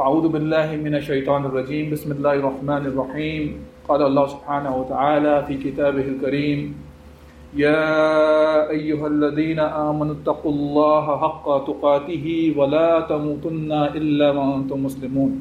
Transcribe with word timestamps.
فأعوذ 0.00 0.32
بالله 0.32 0.80
من 0.80 0.96
الشيطان 0.96 1.44
الرجيم. 1.44 1.92
بسم 1.92 2.16
الله 2.16 2.40
الرحمن 2.40 2.82
الرحيم. 2.88 3.44
قال 3.84 4.00
الله 4.00 4.26
سبحانه 4.32 4.72
وتعالى 4.80 5.34
في 5.44 5.54
كتابه 5.60 6.06
الكريم 6.16 6.72
يا 7.52 7.84
أيها 8.72 9.06
الذين 9.06 9.60
آمنوا 9.60 10.24
اتقوا 10.24 10.52
الله 10.56 11.04
حق 11.24 11.46
تقاته 11.68 12.26
ولا 12.56 13.04
تموتن 13.12 13.68
إلا 13.92 14.26
وأنتم 14.32 14.78
مسلمون. 14.88 15.32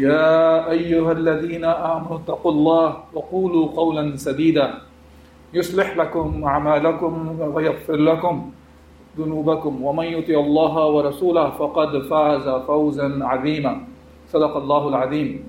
يا 0.00 0.64
أيها 0.72 1.12
الذين 1.12 1.64
آمنوا 1.68 2.16
اتقوا 2.24 2.52
الله 2.56 2.88
وقولوا 3.12 3.64
قولا 3.76 4.16
سديدا. 4.16 4.80
يصلح 5.52 5.92
لكم 5.92 6.40
أعمالكم 6.40 7.12
ويغفر 7.52 8.00
لكم. 8.00 8.36
ذنوبكم 9.17 9.83
ومن 9.83 10.05
يطع 10.05 10.33
الله 10.33 10.85
ورسوله 10.87 11.49
فقد 11.49 12.01
فاز 12.09 12.49
فوزا 12.67 13.19
عظيما 13.21 13.87
صدق 14.33 14.57
الله 14.57 14.87
العظيم 14.87 15.43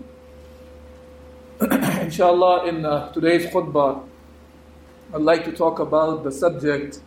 Inshallah, 2.02 2.66
in 2.66 2.84
uh, 2.84 3.12
today's 3.12 3.46
khutbah, 3.46 4.02
I'd 5.14 5.20
like 5.20 5.44
to 5.44 5.52
talk 5.52 5.78
about 5.78 6.24
the 6.24 6.32
subject 6.32 6.98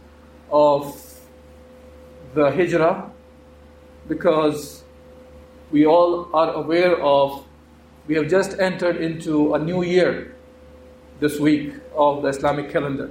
of 0.50 0.96
the 2.34 2.52
hijrah 2.52 3.12
because 4.08 4.86
we 5.72 5.86
all 5.86 6.30
are 6.34 6.54
aware 6.54 6.96
of 7.02 7.44
we 8.08 8.16
have 8.16 8.30
just 8.30 8.60
entered 8.60 8.98
into 8.98 9.56
a 9.56 9.60
new 9.60 9.84
year 9.84 10.36
this 11.20 11.40
week 11.40 11.74
of 11.96 12.22
the 12.22 12.30
Islamic 12.30 12.70
calendar. 12.70 13.10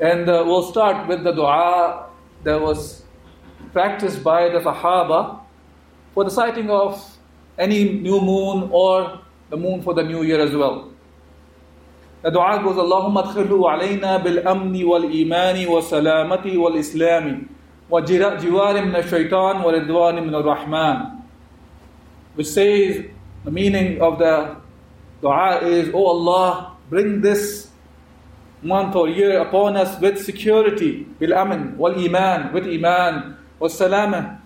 And 0.00 0.28
uh, 0.28 0.42
we'll 0.46 0.70
start 0.70 1.06
with 1.06 1.22
the 1.22 1.32
dua 1.32 2.08
that 2.42 2.60
was 2.60 3.04
practiced 3.72 4.24
by 4.24 4.48
the 4.48 4.58
Sahaba 4.58 5.40
for 6.14 6.24
the 6.24 6.30
sighting 6.30 6.68
of 6.68 6.98
any 7.58 7.92
new 8.00 8.20
moon 8.20 8.68
or 8.72 9.20
the 9.50 9.56
moon 9.56 9.82
for 9.82 9.94
the 9.94 10.02
new 10.02 10.22
year 10.22 10.40
as 10.40 10.54
well. 10.54 10.90
The 12.22 12.30
dua 12.30 12.60
goes, 12.62 12.76
Allahumma 12.76 13.24
adkhilhu 13.24 13.68
alayna 13.70 14.22
bil 14.24 14.42
amni 14.42 14.84
wal 14.84 15.04
imani 15.04 15.66
wa 15.66 15.80
salamati 15.80 16.56
wal 16.56 16.72
islami 16.72 17.46
wa 17.88 18.00
jiwari 18.00 18.82
min 18.90 19.02
shaitan 19.02 19.62
wa 19.62 19.70
ridwani 19.70 20.24
min 20.24 20.32
rahman 20.32 21.22
Which 22.34 22.48
says, 22.48 23.04
the 23.44 23.50
meaning 23.50 24.00
of 24.00 24.18
the 24.18 24.56
dua 25.20 25.60
is, 25.60 25.90
Oh 25.94 26.06
Allah, 26.06 26.76
bring 26.90 27.20
this 27.20 27.68
month 28.64 28.96
or 28.96 29.08
year 29.08 29.40
upon 29.40 29.76
us 29.76 30.00
with 30.00 30.22
security, 30.24 31.06
wal 31.20 31.94
iman, 31.98 32.52
with 32.52 32.64
iman, 32.66 33.36
salama, 33.68 34.40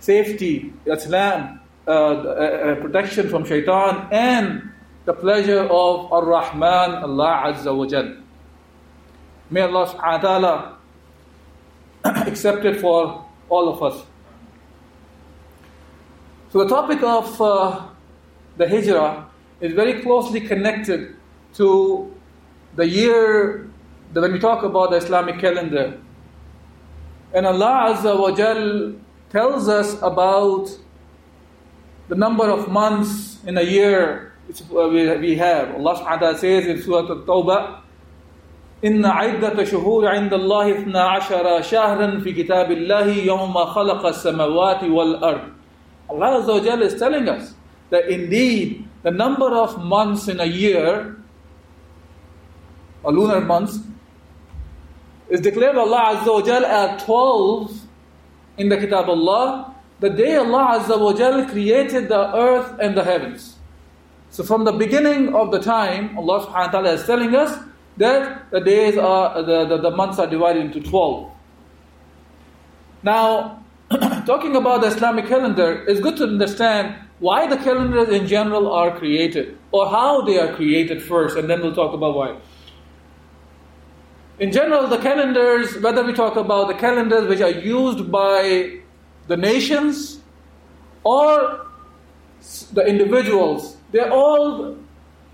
safety, 0.00 0.72
islam, 0.86 1.60
uh, 1.86 1.90
uh, 1.90 2.74
protection 2.76 3.28
from 3.28 3.44
shaitan, 3.44 4.08
and 4.10 4.70
the 5.04 5.12
pleasure 5.12 5.60
of 5.60 6.12
Ar-Rahman, 6.12 7.02
Allah 7.02 7.52
Azza 7.54 7.76
wa 7.76 7.86
Jal. 7.86 8.16
May 9.50 9.62
Allah 9.62 9.86
subhanahu 9.86 10.22
wa 10.22 10.28
ta'ala 10.28 10.76
accept 12.26 12.64
it 12.64 12.80
for 12.80 13.24
all 13.48 13.68
of 13.68 13.82
us. 13.82 14.04
So 16.50 16.64
the 16.64 16.68
topic 16.68 17.02
of 17.02 17.40
uh, 17.40 17.86
the 18.56 18.68
hijrah 18.68 19.28
is 19.60 19.72
very 19.72 20.02
closely 20.02 20.40
connected 20.40 21.14
to 21.54 22.15
the 22.75 22.87
year 22.87 23.69
that 24.13 24.21
when 24.21 24.33
we 24.33 24.39
talk 24.39 24.63
about 24.63 24.91
the 24.91 24.97
Islamic 24.97 25.39
calendar. 25.39 25.99
And 27.33 27.45
Allah 27.45 27.95
Azza 27.95 28.19
wa 28.19 28.31
Jal 28.31 28.95
tells 29.29 29.69
us 29.69 29.95
about 30.01 30.69
the 32.09 32.15
number 32.15 32.49
of 32.49 32.67
months 32.67 33.39
in 33.45 33.57
a 33.57 33.61
year 33.61 34.33
we 34.69 35.35
have. 35.35 35.75
Allah 35.75 35.95
subhanahu 35.95 36.03
wa 36.03 36.17
ta'ala 36.17 36.37
says 36.37 36.67
in 36.67 36.81
Surah 36.81 37.07
Al-Tawbah, 37.07 37.77
إن 38.83 39.05
عدة 39.05 39.63
شهور 39.63 40.07
عند 40.07 40.33
الله 40.33 40.81
اثنا 40.81 41.01
عشر 41.03 41.61
شهرا 41.61 42.19
في 42.19 42.33
كتاب 42.33 42.71
الله 42.71 43.05
يوم 43.29 43.53
خلق 43.53 44.05
السماوات 44.05 44.83
والأرض. 44.83 45.51
Allah 46.09 46.41
Azza 46.41 46.47
wa 46.47 46.59
Jal 46.59 46.81
is 46.81 46.97
telling 46.97 47.29
us 47.29 47.53
that 47.91 48.09
indeed 48.09 48.87
the 49.03 49.11
number 49.11 49.53
of 49.53 49.77
months 49.85 50.27
in 50.27 50.39
a 50.39 50.45
year, 50.45 51.15
or 53.06 53.12
lunar 53.12 53.40
months, 53.40 53.78
is 55.28 55.40
declared 55.40 55.76
Allah 55.76 56.16
Azza 56.16 56.26
wa 56.26 56.42
Jal 56.42 56.64
at 56.66 56.98
12 57.04 57.80
in 58.58 58.68
the 58.68 58.76
Kitab 58.76 59.08
Allah, 59.08 59.74
the 60.00 60.10
day 60.10 60.34
Allah 60.36 60.80
Azza 60.80 60.98
wa 61.00 61.12
Jal 61.12 61.46
created 61.46 62.08
the 62.08 62.34
earth 62.34 62.74
and 62.80 62.96
the 62.96 63.04
heavens. 63.04 63.54
So 64.30 64.42
from 64.42 64.64
the 64.64 64.72
beginning 64.72 65.36
of 65.36 65.52
the 65.52 65.60
time, 65.60 66.18
Allah 66.18 66.46
subhanahu 66.46 66.66
wa 66.66 66.70
ta'ala 66.72 66.92
is 66.94 67.06
telling 67.06 67.34
us 67.36 67.56
that 67.96 68.50
the 68.50 68.60
days 68.60 68.98
are, 68.98 69.40
the, 69.40 69.64
the, 69.66 69.78
the 69.78 69.90
months 69.92 70.18
are 70.18 70.26
divided 70.26 70.66
into 70.66 70.80
12. 70.80 71.30
Now, 73.04 73.64
talking 74.26 74.56
about 74.56 74.80
the 74.80 74.88
Islamic 74.88 75.26
calendar, 75.26 75.84
it's 75.86 76.00
good 76.00 76.16
to 76.16 76.24
understand 76.24 76.96
why 77.20 77.46
the 77.46 77.56
calendars 77.56 78.08
in 78.08 78.26
general 78.26 78.72
are 78.72 78.98
created, 78.98 79.56
or 79.70 79.88
how 79.88 80.22
they 80.22 80.40
are 80.40 80.52
created 80.54 81.00
first, 81.00 81.36
and 81.36 81.48
then 81.48 81.62
we'll 81.62 81.74
talk 81.74 81.94
about 81.94 82.16
why. 82.16 82.36
In 84.38 84.52
general, 84.52 84.86
the 84.86 84.98
calendars, 84.98 85.78
whether 85.80 86.04
we 86.04 86.12
talk 86.12 86.36
about 86.36 86.68
the 86.68 86.74
calendars 86.74 87.26
which 87.26 87.40
are 87.40 87.50
used 87.50 88.12
by 88.12 88.80
the 89.28 89.36
nations 89.36 90.20
or 91.04 91.66
the 92.72 92.86
individuals, 92.86 93.78
they're 93.92 94.12
all 94.12 94.76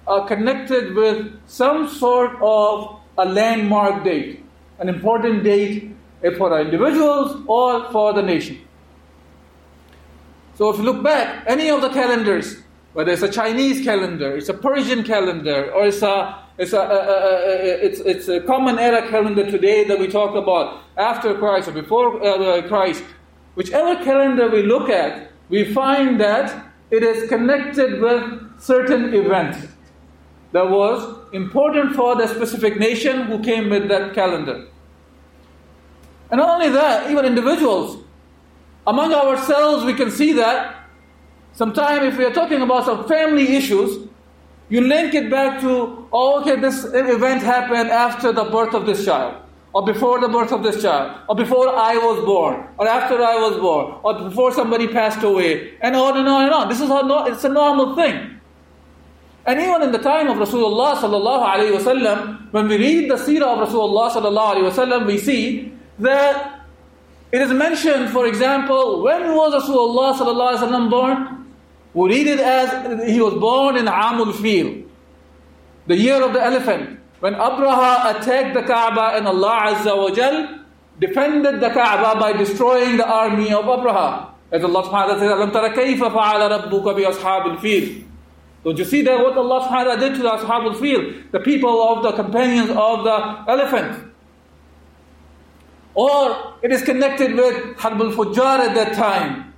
are 0.06 0.26
connected 0.26 0.94
with 0.94 1.32
some 1.46 1.88
sort 1.88 2.36
of 2.42 3.00
a 3.18 3.24
landmark 3.24 4.04
date, 4.04 4.44
an 4.78 4.88
important 4.88 5.42
date 5.42 5.94
for 6.38 6.60
individuals 6.60 7.42
or 7.46 7.90
for 7.90 8.12
the 8.12 8.22
nation. 8.22 8.58
So 10.54 10.70
if 10.70 10.78
you 10.78 10.84
look 10.84 11.02
back, 11.02 11.44
any 11.46 11.70
of 11.70 11.80
the 11.80 11.88
calendars, 11.88 12.58
whether 12.92 13.10
it's 13.10 13.22
a 13.22 13.30
Chinese 13.30 13.84
calendar, 13.84 14.36
it's 14.36 14.48
a 14.48 14.54
Persian 14.54 15.02
calendar, 15.02 15.72
or 15.72 15.86
it's 15.86 16.02
a 16.02 16.41
it's 16.58 16.72
a, 16.72 16.78
a, 16.78 16.82
a, 16.82 17.86
it's, 17.86 18.00
it's 18.00 18.28
a 18.28 18.40
common 18.40 18.78
era 18.78 19.08
calendar 19.08 19.50
today 19.50 19.84
that 19.84 19.98
we 19.98 20.06
talk 20.06 20.34
about 20.34 20.82
after 20.96 21.34
Christ 21.34 21.68
or 21.68 21.72
before 21.72 22.22
uh, 22.22 22.66
Christ. 22.68 23.02
Whichever 23.54 24.02
calendar 24.04 24.50
we 24.50 24.62
look 24.62 24.88
at, 24.88 25.30
we 25.48 25.72
find 25.72 26.20
that 26.20 26.66
it 26.90 27.02
is 27.02 27.28
connected 27.28 28.00
with 28.00 28.60
certain 28.60 29.14
events 29.14 29.66
that 30.52 30.68
was 30.68 31.18
important 31.32 31.96
for 31.96 32.14
the 32.16 32.26
specific 32.26 32.78
nation 32.78 33.22
who 33.22 33.42
came 33.42 33.70
with 33.70 33.88
that 33.88 34.14
calendar. 34.14 34.68
And 36.30 36.38
not 36.38 36.48
only 36.50 36.68
that, 36.70 37.10
even 37.10 37.24
individuals. 37.24 38.04
Among 38.86 39.12
ourselves, 39.14 39.84
we 39.84 39.94
can 39.94 40.10
see 40.10 40.32
that 40.34 40.84
sometimes 41.52 42.04
if 42.04 42.18
we 42.18 42.24
are 42.24 42.32
talking 42.32 42.60
about 42.60 42.84
some 42.84 43.06
family 43.08 43.56
issues, 43.56 44.08
you 44.72 44.80
link 44.80 45.14
it 45.14 45.30
back 45.30 45.60
to, 45.60 46.08
oh, 46.12 46.40
okay, 46.40 46.58
this 46.60 46.84
event 46.84 47.42
happened 47.42 47.90
after 47.90 48.32
the 48.32 48.44
birth 48.44 48.74
of 48.74 48.86
this 48.86 49.04
child. 49.04 49.34
or 49.74 49.84
before 49.84 50.20
the 50.20 50.28
birth 50.28 50.52
of 50.52 50.62
this 50.62 50.82
child, 50.82 51.18
or 51.28 51.34
before 51.34 51.68
I 51.68 51.96
was 51.96 52.24
born, 52.24 52.66
or 52.76 52.86
after 52.86 53.22
I 53.22 53.36
was 53.36 53.56
born, 53.58 53.94
or 54.02 54.28
before 54.28 54.52
somebody 54.52 54.86
passed 54.86 55.22
away, 55.22 55.78
and 55.80 55.96
on 55.96 56.18
and 56.18 56.28
on 56.28 56.44
and 56.44 56.52
on. 56.52 56.68
This 56.68 56.80
is 56.80 56.88
how 56.88 57.00
no, 57.00 57.24
it's 57.24 57.44
a 57.44 57.48
normal 57.48 57.96
thing. 57.96 58.38
And 59.46 59.60
even 59.60 59.82
in 59.82 59.92
the 59.92 59.98
time 59.98 60.28
of 60.28 60.36
Rasulullah 60.36 60.94
sallallahu 60.96 61.46
alaihi 61.54 61.78
wasallam, 61.78 62.52
when 62.52 62.68
we 62.68 62.76
read 62.76 63.10
the 63.10 63.16
seerah 63.16 63.58
of 63.58 63.68
Rasulullah 63.68 64.10
sallallahu 64.10 64.54
alaihi 64.54 64.70
wasallam, 64.70 65.06
we 65.06 65.18
see 65.18 65.72
that 65.98 66.66
it 67.32 67.40
is 67.40 67.50
mentioned, 67.50 68.10
for 68.10 68.26
example, 68.26 69.02
when 69.02 69.34
was 69.34 69.54
Rasulullah 69.64 70.14
sallallahu 70.14 70.56
alaihi 70.56 70.68
wasallam 70.68 70.90
born? 70.90 71.41
We 71.94 72.08
read 72.08 72.26
it 72.26 72.40
as 72.40 73.10
he 73.10 73.20
was 73.20 73.34
born 73.34 73.76
in 73.76 73.84
Amul 73.86 74.34
Fil, 74.34 74.84
the 75.86 75.96
year 75.96 76.22
of 76.24 76.32
the 76.32 76.42
elephant, 76.42 77.00
when 77.20 77.34
Abraha 77.34 78.16
attacked 78.16 78.54
the 78.54 78.62
Kaaba 78.62 79.16
and 79.16 79.26
Allah 79.26 79.74
Azza 79.74 79.96
wa 79.96 80.10
Jal 80.10 80.60
defended 80.98 81.60
the 81.60 81.70
Kaaba 81.70 82.18
by 82.18 82.32
destroying 82.32 82.96
the 82.96 83.06
army 83.06 83.52
of 83.52 83.64
Abraha. 83.64 84.30
As 84.50 84.64
Allah 84.64 84.82
subhanahu 84.82 84.92
wa 84.92 85.14
ta'ala 85.14 85.50
says, 87.62 88.04
Don't 88.64 88.78
you 88.78 88.84
see 88.84 89.02
that 89.02 89.18
what 89.18 89.36
Allah 89.36 89.60
subhanahu 89.60 89.70
wa 89.70 89.84
ta'ala 89.84 90.00
did 90.00 90.14
to 90.14 90.22
the 90.22 90.30
Ashabul 90.30 90.80
Fil, 90.80 91.22
the 91.30 91.40
people 91.40 91.82
of 91.88 92.02
the 92.02 92.12
companions 92.12 92.70
of 92.70 93.04
the 93.04 93.44
elephant? 93.48 94.12
Or 95.94 96.54
it 96.62 96.72
is 96.72 96.82
connected 96.82 97.34
with 97.34 97.76
Harbul 97.76 98.12
Fujjar 98.12 98.60
at 98.60 98.74
that 98.74 98.94
time 98.94 99.51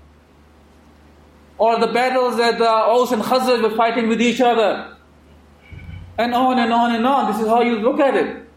or 1.59 1.79
the 1.79 1.87
battles 1.87 2.37
that 2.39 2.59
the 2.59 2.69
Aus 2.69 3.13
and 3.13 3.23
Khazraj 3.23 3.63
were 3.63 3.77
fighting 3.77 4.09
with 4.09 4.21
each 4.21 4.41
other. 4.41 4.97
And 6.19 6.35
on 6.35 6.59
and 6.59 6.73
on 6.73 6.95
and 6.95 7.07
on. 7.07 7.33
This 7.33 7.43
is 7.43 7.49
how 7.49 7.63
you 7.63 7.79
look 7.79 8.01
at 8.01 8.15
it. 8.17 8.49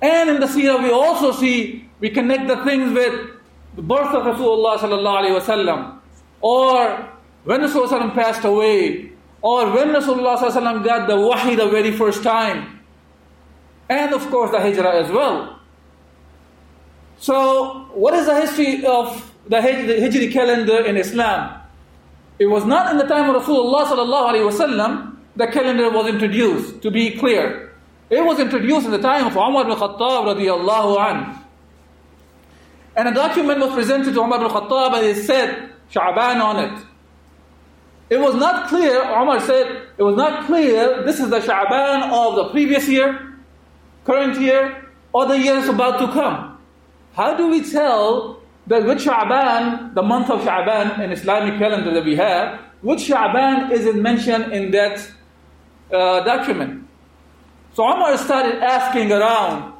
And 0.00 0.30
in 0.30 0.40
the 0.40 0.46
seerah 0.46 0.82
we 0.82 0.90
also 0.90 1.32
see, 1.32 1.88
we 2.00 2.10
connect 2.10 2.46
the 2.46 2.64
things 2.64 2.92
with 2.92 3.30
the 3.74 3.82
birth 3.82 4.14
of 4.14 4.22
Rasulullah 4.24 4.78
sallallahu 4.78 5.22
alayhi 5.22 5.40
wasallam. 5.40 5.98
Or 6.40 7.08
when 7.44 7.60
Rasulullah 7.60 8.14
passed 8.14 8.44
away, 8.44 9.12
or 9.42 9.70
when 9.72 9.88
Rasulullah 9.88 10.84
got 10.84 11.08
the 11.08 11.16
wahi 11.16 11.56
the 11.56 11.68
very 11.68 11.92
first 11.92 12.22
time, 12.22 12.80
and 13.88 14.14
of 14.14 14.28
course 14.30 14.50
the 14.50 14.60
hijrah 14.60 15.02
as 15.02 15.10
well. 15.10 15.58
So, 17.18 17.88
what 17.94 18.14
is 18.14 18.26
the 18.26 18.40
history 18.40 18.84
of 18.84 19.32
the 19.48 19.56
Hijri 19.56 20.32
calendar 20.32 20.84
in 20.84 20.96
Islam? 20.96 21.60
It 22.38 22.46
was 22.46 22.64
not 22.64 22.92
in 22.92 22.98
the 22.98 23.04
time 23.04 23.34
of 23.34 23.42
Rasulullah 23.42 23.86
sallallahu 23.86 25.16
the 25.34 25.46
calendar 25.46 25.90
was 25.90 26.08
introduced, 26.08 26.82
to 26.82 26.90
be 26.90 27.16
clear. 27.16 27.72
It 28.10 28.24
was 28.24 28.40
introduced 28.40 28.86
in 28.86 28.92
the 28.92 28.98
time 28.98 29.26
of 29.26 29.36
Umar 29.36 29.64
bin 29.64 29.76
Khattab 29.76 30.34
radiallahu 30.34 30.96
anhu. 30.98 31.38
And 32.96 33.08
a 33.08 33.14
document 33.14 33.60
was 33.60 33.72
presented 33.72 34.14
to 34.14 34.20
Umar 34.20 34.40
bin 34.40 34.48
Khattab 34.48 34.94
and 34.94 35.06
it 35.06 35.22
said 35.24 35.70
Sha'ban 35.92 36.40
on 36.40 36.56
it. 36.64 36.84
It 38.10 38.18
was 38.18 38.34
not 38.34 38.68
clear, 38.68 39.02
Umar 39.02 39.38
said, 39.40 39.88
it 39.96 40.02
was 40.02 40.16
not 40.16 40.46
clear 40.46 41.04
this 41.04 41.20
is 41.20 41.28
the 41.28 41.40
Sha'ban 41.40 42.10
of 42.10 42.36
the 42.36 42.44
previous 42.50 42.88
year, 42.88 43.34
current 44.04 44.40
year, 44.40 44.88
or 45.12 45.26
the 45.26 45.38
year 45.38 45.56
is 45.56 45.68
about 45.68 45.98
to 46.00 46.08
come. 46.12 46.58
How 47.14 47.36
do 47.36 47.48
we 47.48 47.62
tell 47.62 48.37
that 48.68 48.84
which 48.86 49.04
Sha'ban, 49.04 49.94
the 49.94 50.02
month 50.02 50.30
of 50.30 50.40
Sha'ban 50.42 51.00
in 51.00 51.12
Islamic 51.12 51.58
calendar 51.58 51.92
that 51.92 52.04
we 52.04 52.16
have, 52.16 52.60
which 52.82 53.00
Sha'ban 53.00 53.70
isn't 53.72 54.00
mentioned 54.00 54.52
in 54.52 54.70
that 54.70 55.10
uh, 55.92 56.20
document? 56.20 56.86
So 57.74 57.84
Umar 57.84 58.16
started 58.18 58.62
asking 58.62 59.12
around 59.12 59.72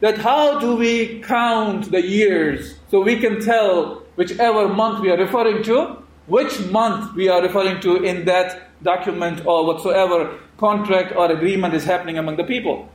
that 0.00 0.18
how 0.18 0.58
do 0.58 0.76
we 0.76 1.20
count 1.22 1.90
the 1.90 2.02
years 2.02 2.76
so 2.90 3.02
we 3.02 3.18
can 3.18 3.40
tell 3.40 4.02
whichever 4.16 4.68
month 4.68 5.00
we 5.00 5.10
are 5.10 5.18
referring 5.18 5.62
to 5.64 6.02
which 6.26 6.58
month 6.66 7.14
we 7.14 7.28
are 7.28 7.40
referring 7.40 7.80
to 7.80 8.02
in 8.02 8.24
that 8.24 8.68
document 8.82 9.46
or 9.46 9.64
whatsoever 9.64 10.38
contract 10.58 11.14
or 11.14 11.30
agreement 11.30 11.74
is 11.74 11.84
happening 11.84 12.18
among 12.18 12.36
the 12.36 12.44
people. 12.44 12.88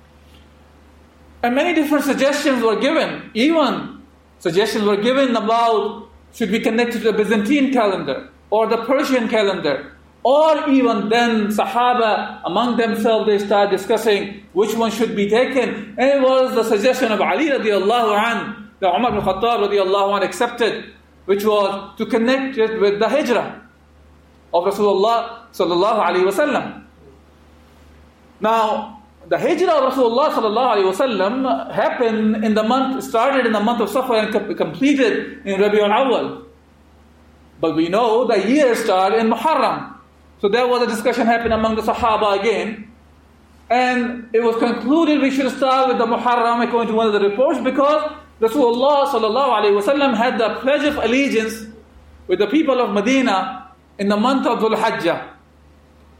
And 1.44 1.56
many 1.56 1.74
different 1.74 2.04
suggestions 2.04 2.62
were 2.62 2.80
given. 2.80 3.32
Even 3.34 4.01
suggestions 4.42 4.84
were 4.84 4.98
given 4.98 5.36
about 5.36 6.10
should 6.34 6.52
we 6.52 6.60
connect 6.60 6.96
it 6.96 7.00
to 7.00 7.12
the 7.12 7.14
Byzantine 7.14 7.72
calendar 7.72 8.30
or 8.50 8.68
the 8.68 8.78
Persian 8.84 9.30
calendar. 9.30 9.94
Or 10.24 10.70
even 10.70 11.10
then, 11.10 11.48
Sahaba 11.48 12.42
among 12.46 12.78
themselves 12.78 13.26
they 13.26 13.40
start 13.40 13.72
discussing 13.72 14.44
which 14.54 14.76
one 14.76 14.92
should 14.92 15.16
be 15.16 15.30
taken. 15.30 15.96
And 15.98 16.10
it 16.10 16.22
was 16.22 16.54
the 16.54 16.64
suggestion 16.64 17.12
of 17.12 17.22
Ali 17.22 17.50
radiallahu 17.50 18.18
an, 18.18 18.70
that 18.80 18.94
Umar 18.94 19.12
bin 19.12 19.22
Khattab 19.22 19.68
radiallahu 19.68 20.18
an 20.18 20.24
accepted 20.24 20.94
which 21.26 21.44
was 21.44 21.98
to 21.98 22.06
connect 22.06 22.58
it 22.58 22.80
with 22.80 23.00
the 23.00 23.08
hijrah 23.08 23.62
of 24.54 24.64
Rasulullah 24.64 25.50
sallallahu 25.54 26.06
alaihi 26.06 26.26
wasallam. 26.30 26.84
Now, 28.40 29.01
the 29.32 29.40
hijrah 29.40 29.72
of 29.72 29.94
Rasulullah 29.94 30.30
wasallam 30.30 31.72
happened 31.72 32.44
in 32.44 32.54
the 32.54 32.64
month, 32.64 33.02
started 33.02 33.46
in 33.46 33.54
the 33.54 33.62
month 33.62 33.80
of 33.80 33.90
Safar 33.90 34.18
and 34.18 34.58
completed 34.58 35.48
in 35.48 35.58
Rabiul 35.58 35.90
Awal. 35.90 36.44
But 37.62 37.78
we 37.78 37.88
know 37.88 38.28
the 38.28 38.46
year 38.46 38.76
started 38.76 39.20
in 39.20 39.30
Muharram. 39.30 39.96
So 40.42 40.50
there 40.50 40.68
was 40.68 40.82
a 40.82 40.88
discussion 40.88 41.28
happening 41.28 41.54
among 41.54 41.78
the 41.78 41.82
Sahaba 41.82 42.42
again. 42.42 42.92
And 43.70 44.28
it 44.34 44.42
was 44.42 44.58
concluded 44.58 45.22
we 45.22 45.32
should 45.32 45.50
start 45.56 45.88
with 45.88 45.98
the 45.98 46.06
Muharram 46.06 46.68
according 46.68 46.90
to 46.90 46.94
one 46.94 47.08
of 47.08 47.14
the 47.14 47.22
reports 47.22 47.62
because 47.62 48.12
Rasulullah 48.42 49.06
wasallam 49.06 50.18
had 50.18 50.40
the 50.40 50.56
pledge 50.56 50.84
of 50.84 50.98
allegiance 50.98 51.68
with 52.28 52.40
the 52.40 52.48
people 52.48 52.82
of 52.82 52.94
Medina 52.94 53.72
in 53.98 54.10
the 54.10 54.18
month 54.18 54.46
of 54.46 54.60
Dhul 54.60 54.76
Hajjah. 54.76 55.30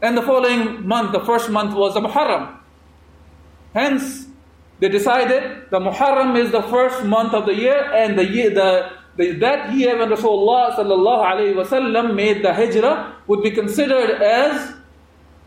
And 0.00 0.16
the 0.16 0.22
following 0.22 0.88
month, 0.88 1.12
the 1.12 1.20
first 1.20 1.50
month 1.50 1.74
was 1.74 1.92
the 1.92 2.00
Muharram. 2.00 2.60
Hence, 3.74 4.26
they 4.80 4.88
decided 4.88 5.70
the 5.70 5.78
Muharram 5.78 6.38
is 6.38 6.50
the 6.50 6.62
first 6.62 7.04
month 7.04 7.34
of 7.34 7.46
the 7.46 7.54
year, 7.54 7.92
and 7.92 8.18
the 8.18 8.26
year, 8.26 8.50
the, 8.50 8.90
the, 9.16 9.32
that 9.38 9.72
year 9.74 9.98
when 9.98 10.08
Rasulullah 10.08 12.14
made 12.14 12.44
the 12.44 12.52
hijrah 12.52 13.14
would 13.26 13.42
be 13.42 13.50
considered 13.50 14.20
as 14.20 14.74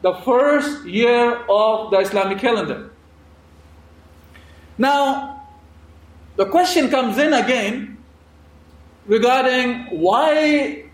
the 0.02 0.14
first 0.14 0.86
year 0.86 1.44
of 1.50 1.92
the 1.92 1.98
Islamic 1.98 2.40
calendar. 2.40 2.92
Now, 4.78 5.48
the 6.36 6.46
question 6.46 6.90
comes 6.90 7.18
in 7.18 7.34
again 7.34 7.98
regarding 9.06 10.00
why 10.00 10.86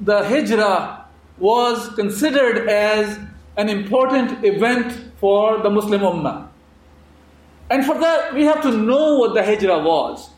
the 0.00 0.24
hijrah 0.24 1.06
was 1.38 1.88
considered 1.94 2.68
as 2.68 3.18
an 3.56 3.68
important 3.68 4.44
event 4.44 5.12
for 5.18 5.62
the 5.62 5.70
Muslim 5.70 6.00
Ummah. 6.00 6.48
And 7.72 7.86
for 7.86 7.98
that, 8.00 8.34
we 8.34 8.44
have 8.44 8.60
to 8.64 8.70
know 8.70 9.16
what 9.16 9.32
the 9.32 9.42
hijrah 9.42 9.78
was. 9.78 10.28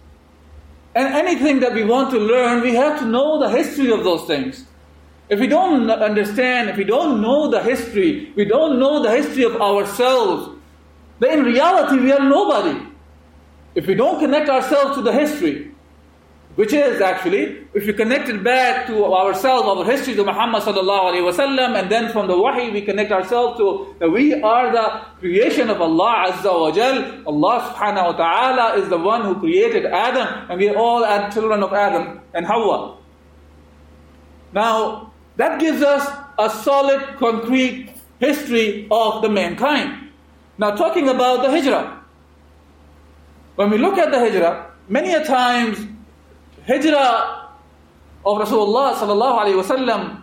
And 0.95 1.13
anything 1.13 1.59
that 1.61 1.75
we 1.75 1.83
want 1.83 2.13
to 2.13 2.19
learn, 2.19 2.63
we 2.63 2.77
have 2.77 3.01
to 3.01 3.07
know 3.07 3.41
the 3.41 3.49
history 3.49 3.91
of 3.91 4.05
those 4.05 4.25
things. 4.29 4.65
If 5.29 5.41
we 5.41 5.49
don't 5.49 5.91
understand, 5.91 6.71
if 6.71 6.77
we 6.77 6.85
don't 6.85 7.21
know 7.21 7.51
the 7.51 7.61
history, 7.61 8.33
we 8.37 8.45
don't 8.45 8.79
know 8.79 9.03
the 9.03 9.11
history 9.11 9.43
of 9.43 9.61
ourselves, 9.61 10.57
then 11.19 11.41
in 11.41 11.45
reality 11.45 11.99
we 11.99 12.13
are 12.13 12.23
nobody. 12.23 12.87
If 13.75 13.89
we 13.89 13.97
don't 13.97 14.21
connect 14.21 14.49
ourselves 14.49 14.95
to 14.95 15.03
the 15.03 15.13
history, 15.13 15.74
which 16.57 16.73
is 16.73 17.01
actually, 17.01 17.67
if 17.75 17.87
we 17.87 17.93
connect 17.93 18.29
it 18.29 18.45
back 18.45 18.87
to 18.87 19.05
ourselves, 19.05 19.67
our 19.67 19.85
history 19.85 20.15
to 20.15 20.25
Muhammad 20.25 20.63
sallallahu 20.63 21.13
alaihi 21.13 21.33
wasallam, 21.33 21.79
and 21.81 21.91
then 21.91 22.13
from 22.13 22.29
the 22.29 22.39
wahi 22.39 22.71
we 22.71 22.81
connect 22.81 23.11
ourselves 23.11 23.59
to 23.59 23.95
that 23.99 24.09
we 24.09 24.41
are 24.41 24.71
the 24.71 25.01
creation 25.19 25.69
of 25.69 25.81
Allah 25.81 26.31
azza 26.31 26.53
wa 26.53 26.71
jal. 26.71 27.23
Allah 27.27 27.75
subhanahu 27.75 28.07
wa 28.07 28.13
ta'ala 28.13 28.79
is 28.79 28.89
the 28.89 28.99
one 28.99 29.23
who 29.23 29.35
created 29.41 29.87
Adam, 29.87 30.49
and 30.49 30.61
we 30.61 30.69
are 30.69 30.77
all 30.77 31.03
children 31.31 31.63
of 31.63 31.73
Adam 31.73 32.21
and 32.35 32.47
Hawa. 32.47 32.99
Now, 34.53 35.13
that 35.37 35.59
gives 35.59 35.83
us 35.83 36.07
a 36.39 36.49
solid, 36.49 37.17
concrete 37.19 37.91
history 38.21 38.87
of 38.93 39.23
the 39.23 39.29
mankind. 39.29 40.11
Now, 40.57 40.71
talking 40.77 41.09
about 41.09 41.43
the 41.43 41.51
hijrah. 41.51 42.01
When 43.57 43.71
we 43.71 43.79
look 43.79 43.99
at 43.99 44.13
the 44.13 44.19
hijrah, 44.21 44.71
many 44.89 45.13
a 45.15 45.25
times 45.25 45.79
hijrah 46.67 47.51
of 48.25 48.39
Rasulullah 48.39 48.95
sallallahu 48.95 49.39
alaihi 49.39 49.63
wasallam 49.63 50.23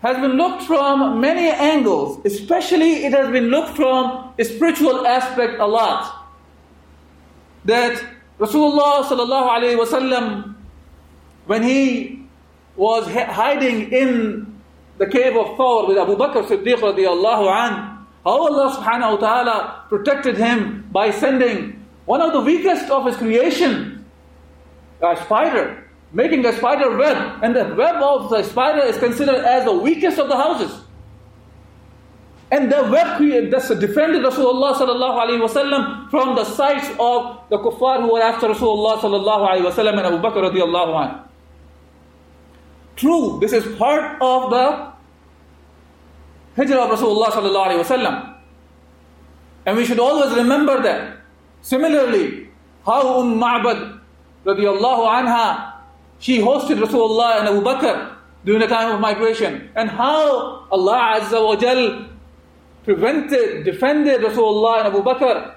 has 0.00 0.16
been 0.16 0.32
looked 0.32 0.62
from 0.64 1.20
many 1.20 1.48
angles. 1.48 2.24
Especially, 2.24 3.04
it 3.04 3.12
has 3.12 3.30
been 3.30 3.48
looked 3.48 3.76
from 3.76 4.32
a 4.38 4.44
spiritual 4.44 5.06
aspect 5.06 5.60
a 5.60 5.66
lot. 5.66 6.26
That 7.64 8.02
Rasulullah 8.38 9.04
sallallahu 9.04 9.48
alaihi 9.48 9.78
wasallam, 9.78 10.54
when 11.46 11.62
he 11.62 12.24
was 12.76 13.06
hiding 13.06 13.92
in 13.92 14.60
the 14.96 15.06
cave 15.06 15.36
of 15.36 15.56
Thawr 15.56 15.88
with 15.88 15.98
Abu 15.98 16.16
Bakr 16.16 16.46
Siddiq 16.46 16.80
radiallahu 16.80 17.46
an, 17.48 18.06
how 18.24 18.48
Allah 18.48 18.76
subhanahu 18.76 19.12
wa 19.12 19.16
ta'ala 19.16 19.84
protected 19.88 20.36
him 20.36 20.88
by 20.92 21.10
sending 21.10 21.84
one 22.06 22.20
of 22.20 22.32
the 22.32 22.40
weakest 22.40 22.90
of 22.90 23.06
his 23.06 23.16
creation, 23.16 23.99
a 25.02 25.16
spider, 25.24 25.84
making 26.12 26.44
a 26.44 26.52
spider 26.52 26.96
web, 26.96 27.42
and 27.42 27.54
the 27.54 27.74
web 27.74 27.96
of 27.96 28.30
the 28.30 28.42
spider 28.42 28.82
is 28.86 28.98
considered 28.98 29.44
as 29.44 29.64
the 29.64 29.72
weakest 29.72 30.18
of 30.18 30.28
the 30.28 30.36
houses. 30.36 30.84
And 32.52 32.70
the 32.70 32.82
web 32.82 33.50
that's 33.50 33.68
defended 33.68 34.22
Rasulullah 34.22 34.74
sallallahu 34.74 35.24
alayhi 35.24 35.48
wasallam 35.48 36.10
from 36.10 36.34
the 36.34 36.44
sights 36.44 36.88
of 36.98 37.38
the 37.48 37.58
kuffar 37.58 38.00
who 38.02 38.12
were 38.12 38.22
after 38.22 38.48
Rasulullah 38.48 38.98
sallallahu 38.98 39.48
alayhi 39.48 39.70
wasallam 39.70 39.98
and 39.98 40.06
Abu 40.06 40.18
Bakr 40.18 40.50
radiallahu 40.50 40.92
anhu. 40.98 41.28
True, 42.96 43.38
this 43.40 43.52
is 43.52 43.64
part 43.78 44.20
of 44.20 44.50
the 44.50 44.92
hijrah 46.56 46.82
of 46.82 46.98
Rasulullah 46.98 47.28
sallallahu 47.28 47.66
alayhi 47.68 47.84
wasallam. 47.84 48.36
And 49.64 49.76
we 49.76 49.84
should 49.84 50.00
always 50.00 50.36
remember 50.36 50.82
that. 50.82 51.18
Similarly, 51.62 52.48
how 52.84 53.20
Umm 53.20 53.38
Ma'bad 53.38 53.99
radiallahu 54.44 55.06
anha, 55.06 55.74
she 56.18 56.38
hosted 56.38 56.78
Rasulullah 56.78 57.40
and 57.40 57.48
Abu 57.48 57.62
Bakr 57.62 58.16
during 58.44 58.60
the 58.60 58.66
time 58.66 58.92
of 58.94 59.00
migration. 59.00 59.70
And 59.74 59.90
how 59.90 60.66
Allah 60.70 61.20
Azza 61.20 61.44
wa 61.44 61.56
Jal 61.56 62.06
prevented, 62.84 63.64
defended 63.64 64.20
Rasulullah 64.20 64.84
and 64.84 64.94
Abu 64.94 65.02
Bakr 65.02 65.54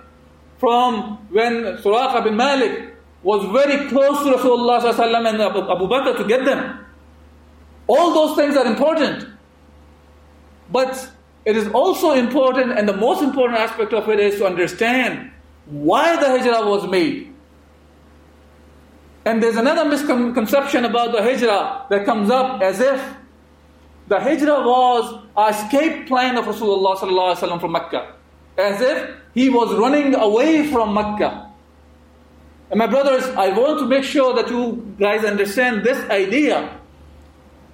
from 0.58 1.18
when 1.30 1.78
Suraqa 1.78 2.24
bin 2.24 2.36
Malik 2.36 2.96
was 3.24 3.44
very 3.52 3.88
close 3.90 4.24
to 4.24 4.32
Rasulullah 4.38 4.84
and 5.28 5.42
Abu 5.42 5.88
Bakr 5.88 6.18
to 6.18 6.24
get 6.26 6.46
them. 6.46 6.86
All 7.88 8.14
those 8.14 8.36
things 8.38 8.56
are 8.56 8.66
important. 8.66 9.28
But 10.72 11.10
it 11.46 11.58
is 11.58 11.68
also 11.70 12.14
important, 12.14 12.72
and 12.72 12.88
the 12.88 12.96
most 12.96 13.22
important 13.22 13.60
aspect 13.60 13.92
of 13.94 14.08
it 14.10 14.20
is 14.20 14.38
to 14.40 14.46
understand 14.46 15.32
why 15.66 16.16
the 16.16 16.28
hijrah 16.30 16.66
was 16.70 16.88
made. 16.88 17.33
And 19.26 19.42
there's 19.42 19.56
another 19.56 19.90
misconception 19.90 20.86
about 20.86 21.14
the 21.14 21.22
hijrah 21.22 21.86
that 21.90 22.06
comes 22.06 22.30
up 22.30 22.62
as 22.62 22.80
if 22.80 23.02
the 24.08 24.20
hijrah 24.20 24.62
was 24.62 25.24
a 25.38 25.50
escape 25.50 26.08
plan 26.08 26.38
of 26.38 26.46
Rasulullah 26.46 27.60
from 27.60 27.72
Mecca. 27.72 28.14
As 28.58 28.82
if 28.82 29.16
he 29.34 29.50
was 29.50 29.74
running 29.76 30.14
away 30.14 30.68
from 30.70 30.94
Mecca. 30.94 31.50
And 32.70 32.80
my 32.80 32.88
brothers, 32.88 33.24
I 33.36 33.50
want 33.50 33.80
to 33.80 33.86
make 33.86 34.04
sure 34.04 34.34
that 34.36 34.50
you 34.50 34.96
guys 35.00 35.24
understand 35.24 35.84
this 35.84 35.98
idea 36.10 36.80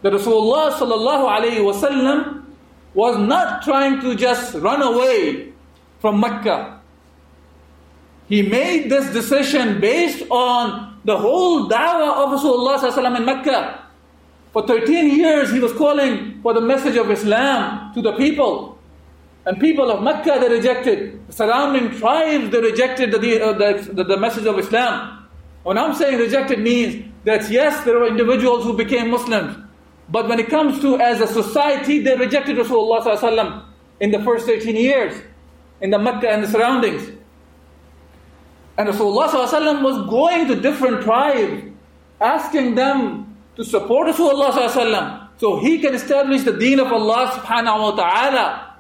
that 0.02 0.14
Rasulullah 0.14 0.72
sallallahu 0.72 2.44
was 2.94 3.18
not 3.18 3.64
trying 3.64 4.02
to 4.02 4.16
just 4.16 4.54
run 4.56 4.82
away 4.82 5.54
from 6.00 6.20
Mecca. 6.20 6.80
He 8.28 8.44
made 8.44 8.90
this 8.90 9.12
decision 9.12 9.82
based 9.82 10.24
on 10.30 10.89
the 11.10 11.18
whole 11.18 11.68
da'wah 11.68 12.24
of 12.24 12.40
Rasulullah 12.40 13.18
in 13.18 13.26
Mecca. 13.26 13.84
For 14.54 14.68
13 14.68 15.18
years, 15.18 15.52
he 15.52 15.60
was 15.60 15.74
calling 15.74 16.40
for 16.44 16.54
the 16.54 16.62
message 16.62 16.98
of 16.98 17.10
Islam 17.10 17.92
to 17.96 18.02
the 18.02 18.14
people. 18.14 18.78
And 19.46 19.60
people 19.60 19.90
of 19.90 20.04
Mecca, 20.04 20.38
they 20.40 20.50
rejected. 20.50 21.26
The 21.26 21.34
surrounding 21.34 21.98
tribes, 21.98 22.52
they 22.52 22.62
rejected 22.62 23.12
the, 23.12 23.42
uh, 23.42 23.54
the, 23.54 23.92
the, 23.92 24.04
the 24.04 24.18
message 24.18 24.46
of 24.46 24.60
Islam. 24.60 25.28
When 25.64 25.80
I'm 25.80 25.96
saying 25.96 26.20
rejected 26.20 26.60
means 26.60 27.12
that 27.26 27.50
yes, 27.50 27.84
there 27.86 27.98
were 27.98 28.08
individuals 28.08 28.64
who 28.64 28.78
became 28.78 29.10
Muslims. 29.10 29.58
But 30.10 30.30
when 30.30 30.40
it 30.40 30.50
comes 30.50 30.80
to 30.82 31.00
as 31.00 31.22
a 31.22 31.28
society, 31.28 32.04
they 32.04 32.16
rejected 32.16 32.56
Rasulullah 32.56 33.66
in 34.00 34.12
the 34.12 34.22
first 34.24 34.46
13 34.46 34.76
years 34.76 35.20
in 35.82 35.90
the 35.90 35.98
Mecca 35.98 36.30
and 36.30 36.44
the 36.44 36.48
surroundings. 36.48 37.19
And 38.80 38.88
Rasulullah 38.88 39.84
was 39.84 40.10
going 40.10 40.48
to 40.48 40.56
different 40.56 41.04
tribes, 41.04 41.64
asking 42.22 42.76
them 42.76 43.36
to 43.58 43.66
support 43.66 44.08
Rasulullah 44.08 45.28
so 45.36 45.60
he 45.60 45.80
can 45.80 45.94
establish 45.94 46.44
the 46.44 46.54
deen 46.54 46.80
of 46.80 46.88
Allah 46.88 47.28
subhanahu 47.28 47.78
wa 47.78 47.92
ta'ala. 47.92 48.76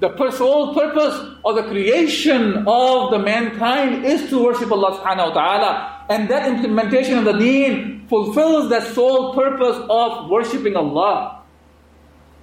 The 0.00 0.30
sole 0.30 0.74
purpose 0.74 1.16
of 1.42 1.56
the 1.56 1.62
creation 1.64 2.68
of 2.68 3.10
the 3.10 3.18
mankind 3.18 4.04
is 4.04 4.28
to 4.28 4.44
worship 4.44 4.70
Allah 4.70 5.00
subhanahu 5.00 5.32
wa 5.32 5.34
ta'ala. 5.34 6.04
And 6.10 6.28
that 6.28 6.46
implementation 6.46 7.16
of 7.16 7.24
the 7.24 7.32
deen 7.32 8.06
fulfills 8.08 8.68
that 8.68 8.92
sole 8.92 9.32
purpose 9.32 9.80
of 9.88 10.28
worshipping 10.28 10.76
Allah. 10.76 11.40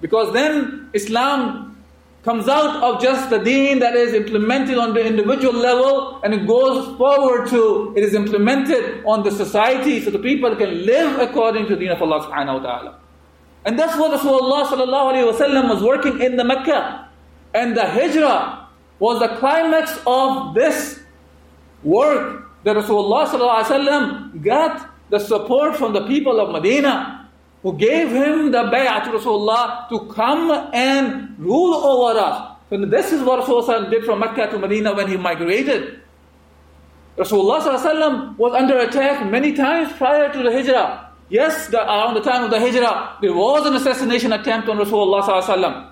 Because 0.01 0.33
then 0.33 0.89
Islam 0.93 1.74
comes 2.25 2.47
out 2.47 2.83
of 2.83 2.99
just 2.99 3.29
the 3.29 3.37
deen 3.37 3.77
that 3.79 3.95
is 3.95 4.13
implemented 4.13 4.79
on 4.79 4.95
the 4.95 5.05
individual 5.05 5.53
level 5.53 6.19
and 6.23 6.33
it 6.33 6.47
goes 6.47 6.97
forward 6.97 7.47
to 7.47 7.93
it 7.95 8.03
is 8.03 8.15
implemented 8.15 9.03
on 9.05 9.23
the 9.23 9.29
society 9.29 10.01
so 10.03 10.09
the 10.09 10.17
people 10.17 10.55
can 10.55 10.85
live 10.87 11.19
according 11.19 11.67
to 11.67 11.75
the 11.75 11.81
deen 11.81 11.91
of 11.91 12.01
Allah 12.01 12.25
subhanahu 12.25 12.61
wa 12.61 12.67
ta'ala. 12.67 12.99
And 13.65 13.77
that's 13.77 13.95
what 13.97 14.19
Rasulullah 14.19 14.65
sallallahu 14.65 15.13
alayhi 15.13 15.63
wa 15.65 15.73
was 15.73 15.83
working 15.83 16.19
in 16.19 16.35
the 16.35 16.43
Mecca. 16.43 17.09
And 17.53 17.77
the 17.77 17.85
hijrah 17.85 18.67
was 18.97 19.19
the 19.19 19.29
climax 19.37 19.99
of 20.07 20.55
this 20.55 21.01
work 21.83 22.49
that 22.63 22.75
Rasulullah 22.75 24.43
got 24.43 24.89
the 25.11 25.19
support 25.19 25.75
from 25.77 25.93
the 25.93 26.07
people 26.07 26.39
of 26.39 26.49
Medina 26.51 27.24
who 27.65 27.75
gave 27.75 28.09
him 28.11 28.51
the 28.51 28.61
bay'ah 28.69 29.03
to 29.03 29.09
Rasulullah 29.09 29.89
to 29.89 30.05
come 30.13 30.51
and 30.71 31.33
rule 31.39 31.73
over 31.73 32.19
us. 32.19 32.57
So 32.69 32.77
this 32.85 33.11
is 33.11 33.23
what 33.23 33.43
Rasulullah 33.43 33.89
did 33.89 34.05
from 34.05 34.19
Mecca 34.19 34.51
to 34.51 34.59
Medina 34.59 34.93
when 34.93 35.07
he 35.07 35.17
migrated. 35.17 35.99
Rasulullah 37.17 38.37
was 38.37 38.53
under 38.53 38.77
attack 38.77 39.25
many 39.31 39.53
times 39.53 39.91
prior 39.93 40.31
to 40.31 40.43
the 40.43 40.51
hijrah. 40.51 41.09
Yes, 41.29 41.69
the, 41.69 41.81
around 41.81 42.13
the 42.13 42.21
time 42.21 42.43
of 42.43 42.51
the 42.51 42.59
hijrah, 42.59 43.17
there 43.19 43.33
was 43.33 43.65
an 43.65 43.73
assassination 43.73 44.31
attempt 44.31 44.69
on 44.69 44.77
Rasulullah. 44.77 45.89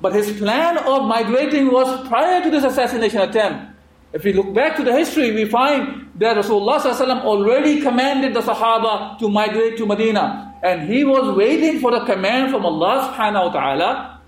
But 0.00 0.14
his 0.14 0.38
plan 0.38 0.78
of 0.78 1.04
migrating 1.04 1.70
was 1.70 2.08
prior 2.08 2.42
to 2.42 2.48
this 2.48 2.64
assassination 2.64 3.20
attempt. 3.20 3.73
If 4.14 4.22
we 4.22 4.32
look 4.32 4.54
back 4.54 4.76
to 4.76 4.84
the 4.84 4.92
history, 4.92 5.32
we 5.32 5.44
find 5.44 6.08
that 6.20 6.36
Rasulullah 6.36 7.24
already 7.24 7.80
commanded 7.80 8.32
the 8.32 8.42
Sahaba 8.42 9.18
to 9.18 9.28
migrate 9.28 9.76
to 9.78 9.86
Medina. 9.86 10.54
And 10.62 10.88
he 10.88 11.02
was 11.02 11.36
waiting 11.36 11.80
for 11.80 11.90
the 11.90 12.04
command 12.04 12.52
from 12.52 12.64
Allah 12.64 13.10
subhanahu 13.10 13.46
wa 13.46 13.52
ta'ala 13.52 14.20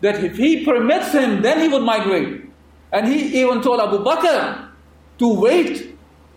that 0.00 0.24
if 0.24 0.38
he 0.38 0.64
permits 0.64 1.12
him, 1.12 1.42
then 1.42 1.60
he 1.60 1.68
would 1.68 1.82
migrate. 1.82 2.48
And 2.92 3.06
he 3.06 3.42
even 3.42 3.60
told 3.60 3.78
Abu 3.78 4.02
Bakr 4.02 4.70
to 5.18 5.28
wait 5.28 5.94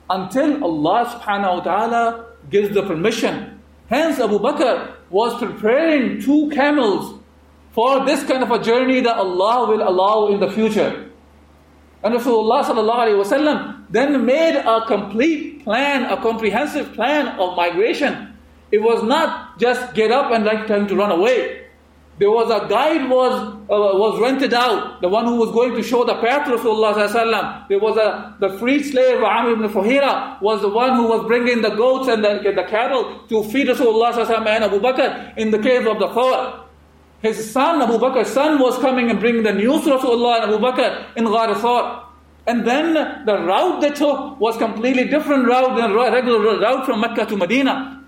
until 0.09 0.61
Allah 0.61 1.05
subhanahu 1.07 1.55
wa 1.55 1.61
ta'ala 1.61 2.25
gives 2.49 2.73
the 2.75 2.83
permission. 2.83 3.61
Hence, 3.87 4.19
Abu 4.19 4.39
Bakr 4.39 4.91
was 5.09 5.39
preparing 5.39 6.19
two 6.19 6.49
camels 6.49 7.17
for 7.71 8.05
this 8.05 8.23
kind 8.23 8.43
of 8.43 8.51
a 8.51 8.61
journey 8.61 8.99
that 8.99 9.15
Allah 9.15 9.69
will 9.69 9.87
allow 9.87 10.27
in 10.27 10.41
the 10.41 10.51
future. 10.51 11.08
And 12.03 12.15
Rasulullah 12.15 13.85
then 13.89 14.25
made 14.25 14.55
a 14.55 14.85
complete 14.85 15.63
plan, 15.63 16.05
a 16.05 16.21
comprehensive 16.21 16.93
plan 16.93 17.39
of 17.39 17.55
migration. 17.57 18.37
It 18.71 18.81
was 18.81 19.03
not 19.03 19.59
just 19.59 19.93
get 19.93 20.11
up 20.11 20.31
and 20.31 20.45
like 20.45 20.67
time 20.67 20.87
to 20.87 20.95
run 20.95 21.11
away. 21.11 21.65
There 22.19 22.29
was 22.29 22.51
a 22.51 22.67
guide 22.67 23.09
was 23.09 23.31
uh, 23.31 23.97
was 23.97 24.19
rented 24.19 24.53
out, 24.53 24.99
the 25.01 25.07
one 25.07 25.25
who 25.25 25.37
was 25.37 25.51
going 25.51 25.73
to 25.75 25.81
show 25.81 26.03
the 26.03 26.15
path 26.15 26.47
to 26.47 26.57
Rasulullah 26.57 27.67
There 27.69 27.79
was 27.79 27.95
a 27.95 28.35
the 28.41 28.57
freed 28.59 28.83
slave 28.83 29.23
Amr 29.23 29.51
ibn 29.51 29.69
Fuhira 29.69 30.41
was 30.41 30.61
the 30.61 30.67
one 30.67 30.97
who 30.97 31.07
was 31.07 31.25
bringing 31.27 31.61
the 31.61 31.69
goats 31.69 32.09
and 32.09 32.21
the, 32.21 32.51
the 32.53 32.63
cattle 32.63 33.21
to 33.29 33.43
feed 33.45 33.67
Rasulullah 33.67 34.11
and 34.19 34.63
Abu 34.65 34.81
Bakr 34.81 35.37
in 35.37 35.51
the 35.51 35.59
cave 35.59 35.87
of 35.87 35.99
the 35.99 36.09
Thawr. 36.09 36.65
His 37.21 37.51
son, 37.51 37.81
Abu 37.81 37.97
Bakr's 37.97 38.31
son, 38.31 38.59
was 38.59 38.77
coming 38.79 39.09
and 39.09 39.19
bringing 39.19 39.43
the 39.43 39.53
news 39.53 39.83
to 39.83 39.91
Rasulullah 39.91 40.43
and 40.43 40.53
Abu 40.53 40.63
Bakr 40.63 41.05
in 41.17 41.25
Ghar 41.25 41.53
Thawr. 41.55 42.05
And 42.47 42.65
then 42.65 42.93
the 43.25 43.37
route 43.37 43.81
they 43.81 43.91
took 43.91 44.39
was 44.39 44.57
completely 44.57 45.05
different 45.05 45.45
route 45.45 45.75
than 45.75 45.93
regular 45.93 46.59
route 46.59 46.85
from 46.85 47.01
Mecca 47.01 47.25
to 47.25 47.35
Medina. 47.35 48.03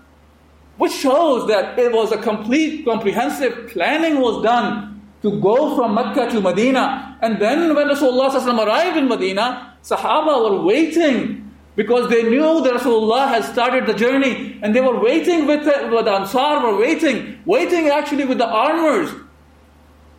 Which 0.78 0.92
shows 0.92 1.46
that 1.48 1.78
it 1.78 1.92
was 1.92 2.10
a 2.10 2.18
complete, 2.18 2.84
comprehensive 2.86 3.68
planning 3.68 4.20
was 4.20 4.42
done 4.42 5.02
to 5.20 5.38
go 5.40 5.76
from 5.76 5.94
Mecca 5.94 6.30
to 6.30 6.40
Medina. 6.40 7.18
And 7.20 7.40
then 7.40 7.74
when 7.74 7.88
Rasulullah 7.88 8.66
arrived 8.66 8.96
in 8.96 9.08
Medina, 9.08 9.76
Sahaba 9.82 10.50
were 10.50 10.62
waiting 10.64 11.51
because 11.74 12.10
they 12.10 12.22
knew 12.22 12.62
that 12.62 12.74
Rasulullah 12.74 13.28
had 13.28 13.44
started 13.44 13.86
the 13.86 13.94
journey 13.94 14.58
and 14.62 14.74
they 14.74 14.80
were 14.80 15.00
waiting 15.00 15.46
with 15.46 15.64
the, 15.64 15.88
with 15.90 16.04
the 16.04 16.12
Ansar 16.12 16.60
were 16.60 16.78
waiting, 16.78 17.40
waiting 17.46 17.88
actually 17.88 18.24
with 18.24 18.38
the 18.38 18.46
armors 18.46 19.10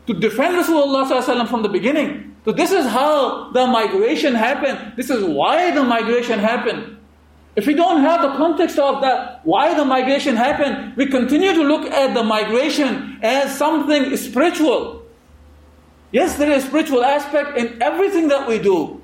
to 0.08 0.14
defend 0.14 0.56
Rasulullah 0.56 1.48
from 1.48 1.62
the 1.62 1.70
beginning. 1.70 2.36
So 2.46 2.52
this 2.52 2.72
is 2.72 2.86
how 2.86 3.52
the 3.52 3.68
migration 3.68 4.34
happened. 4.34 4.94
This 4.98 5.10
is 5.10 5.24
why 5.24 5.72
the 5.72 5.84
migration 5.84 6.40
happened. 6.40 6.98
If 7.56 7.68
we 7.68 7.76
don't 7.76 8.02
have 8.02 8.24
the 8.24 8.30
context 8.36 8.80
of 8.80 9.02
that, 9.02 9.46
why 9.46 9.76
the 9.76 9.86
migration 9.86 10.36
happened, 10.36 10.98
we 10.98 11.06
continue 11.06 11.54
to 11.54 11.64
look 11.64 11.90
at 11.92 12.16
the 12.16 12.24
migration 12.24 13.20
as 13.22 13.56
something 13.56 14.18
spiritual. 14.18 15.06
Yes, 16.12 16.36
there 16.36 16.52
is 16.52 16.64
a 16.64 16.68
spiritual 16.68 17.04
aspect 17.04 17.58
in 17.58 17.82
everything 17.82 18.28
that 18.30 18.48
we 18.48 18.58
do. 18.58 19.03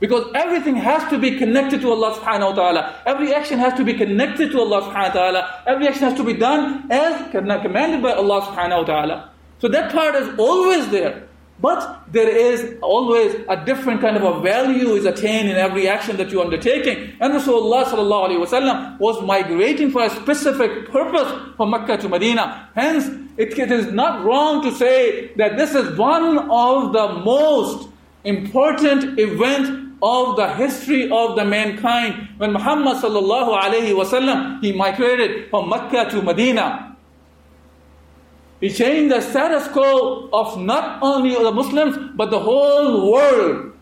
Because 0.00 0.30
everything 0.34 0.76
has 0.76 1.08
to 1.10 1.18
be 1.18 1.38
connected 1.38 1.80
to 1.80 1.90
Allah 1.90 2.14
subhanahu 2.14 2.50
wa 2.50 2.54
ta'ala. 2.54 3.02
Every 3.04 3.34
action 3.34 3.58
has 3.58 3.74
to 3.74 3.84
be 3.84 3.94
connected 3.94 4.52
to 4.52 4.60
Allah 4.60 4.82
subhanahu 4.82 5.14
wa 5.14 5.20
ta'ala. 5.20 5.62
Every 5.66 5.88
action 5.88 6.04
has 6.04 6.14
to 6.14 6.24
be 6.24 6.34
done 6.34 6.86
as 6.90 7.30
commanded 7.32 8.02
by 8.02 8.12
Allah 8.12 8.42
subhanahu 8.42 8.78
wa 8.78 8.84
ta'ala. 8.84 9.30
So 9.58 9.68
that 9.68 9.92
part 9.92 10.14
is 10.14 10.38
always 10.38 10.88
there. 10.90 11.28
But 11.60 12.04
there 12.12 12.28
is 12.28 12.76
always 12.82 13.34
a 13.48 13.64
different 13.64 14.00
kind 14.00 14.16
of 14.16 14.22
a 14.22 14.40
value 14.40 14.90
is 14.94 15.04
attained 15.04 15.48
in 15.48 15.56
every 15.56 15.88
action 15.88 16.16
that 16.18 16.30
you're 16.30 16.44
undertaking. 16.44 17.16
And 17.20 17.34
Rasulullah 17.34 17.84
sallallahu 17.84 19.00
was 19.00 19.20
migrating 19.22 19.90
for 19.90 20.04
a 20.04 20.10
specific 20.10 20.88
purpose 20.90 21.56
from 21.56 21.70
Mecca 21.70 21.96
to 21.96 22.08
Medina. 22.08 22.70
Hence, 22.76 23.08
it, 23.36 23.58
it 23.58 23.72
is 23.72 23.92
not 23.92 24.24
wrong 24.24 24.62
to 24.62 24.72
say 24.72 25.32
that 25.34 25.56
this 25.56 25.74
is 25.74 25.98
one 25.98 26.38
of 26.48 26.92
the 26.92 27.08
most 27.24 27.88
important 28.24 29.18
event 29.18 29.88
of 30.02 30.36
the 30.36 30.54
history 30.54 31.10
of 31.10 31.36
the 31.36 31.44
mankind. 31.44 32.28
When 32.38 32.52
Muhammad 32.52 32.98
sallallahu 32.98 33.58
alayhi 33.60 33.94
wasallam, 33.94 34.62
he 34.62 34.72
migrated 34.72 35.50
from 35.50 35.68
Mecca 35.68 36.10
to 36.10 36.22
Medina. 36.22 36.96
He 38.60 38.70
changed 38.70 39.14
the 39.14 39.20
status 39.20 39.68
quo 39.68 40.28
of 40.32 40.60
not 40.60 40.98
only 41.02 41.34
the 41.34 41.52
Muslims, 41.52 41.96
but 42.16 42.30
the 42.30 42.40
whole 42.40 43.12
world. 43.12 43.72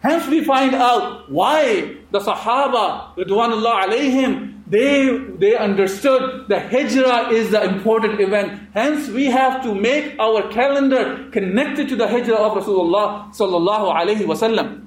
Hence 0.00 0.26
we 0.28 0.44
find 0.44 0.74
out 0.74 1.30
why 1.30 1.96
the 2.10 2.20
Sahaba, 2.20 3.14
Ridwanullah 3.16 3.84
alayhim, 3.84 4.57
they, 4.70 5.16
they 5.38 5.56
understood 5.56 6.48
the 6.48 6.60
Hijrah 6.60 7.30
is 7.32 7.50
the 7.50 7.62
important 7.64 8.20
event. 8.20 8.60
Hence 8.74 9.08
we 9.08 9.26
have 9.26 9.62
to 9.62 9.74
make 9.74 10.18
our 10.18 10.48
calendar 10.50 11.28
connected 11.32 11.88
to 11.88 11.96
the 11.96 12.06
Hijrah 12.06 12.36
of 12.36 12.62
Rasulullah 12.62 13.32
sallallahu 13.34 13.94
alayhi 13.94 14.26
wasallam. 14.26 14.84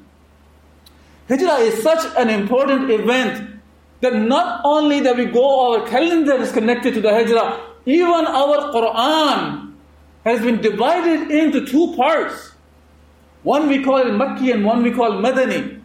Hijrah 1.27 1.57
is 1.61 1.81
such 1.81 2.05
an 2.17 2.29
important 2.29 2.91
event 2.91 3.59
that 4.01 4.15
not 4.15 4.61
only 4.63 4.99
that 4.99 5.17
we 5.17 5.25
go, 5.25 5.73
our 5.73 5.87
calendar 5.87 6.33
is 6.33 6.51
connected 6.51 6.93
to 6.93 7.01
the 7.01 7.11
Hijrah, 7.11 7.59
even 7.85 8.25
our 8.27 8.71
Quran 8.71 9.73
has 10.25 10.41
been 10.41 10.61
divided 10.61 11.31
into 11.31 11.65
two 11.65 11.95
parts. 11.95 12.51
One 13.41 13.67
we 13.67 13.83
call 13.83 14.03
Makki 14.03 14.53
and 14.53 14.63
one 14.63 14.83
we 14.83 14.91
call 14.91 15.13
Madani. 15.13 15.81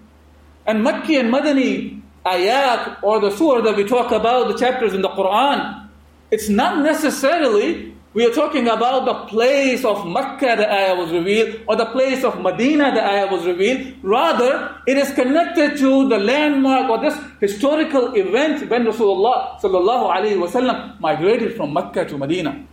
And 0.67 0.85
Makki 0.85 1.19
and 1.19 1.33
Madani 1.33 1.96
ayat 2.27 3.03
or 3.03 3.21
the 3.21 3.31
surah 3.31 3.63
that 3.63 3.77
we 3.77 3.85
talk 3.85 4.11
about, 4.13 4.49
the 4.49 4.59
chapters 4.59 4.93
in 4.93 5.03
the 5.03 5.09
Quran, 5.09 5.89
it's 6.31 6.49
not 6.49 6.83
necessarily 6.83 7.95
we 8.17 8.25
are 8.25 8.33
talking 8.33 8.67
about 8.67 9.05
the 9.05 9.15
place 9.29 9.85
of 9.85 10.07
Mecca 10.07 10.57
the 10.57 10.73
ayah 10.73 10.95
was 10.95 11.13
revealed, 11.13 11.61
or 11.69 11.77
the 11.77 11.85
place 11.85 12.25
of 12.25 12.41
Medina 12.41 12.91
the 12.91 13.05
ayah 13.05 13.31
was 13.31 13.45
revealed. 13.45 13.93
Rather, 14.03 14.75
it 14.87 14.97
is 14.97 15.13
connected 15.13 15.77
to 15.77 16.09
the 16.09 16.17
landmark 16.17 16.89
or 16.89 16.99
this 16.99 17.15
historical 17.41 18.15
event 18.15 18.71
when 18.71 18.87
Rasulullah 18.87 19.61
sallallahu 19.61 20.09
alaihi 20.17 20.41
wasallam 20.41 20.99
migrated 20.99 21.57
from 21.57 21.75
Mecca 21.75 22.07
to 22.07 22.17
Medina. 22.17 22.65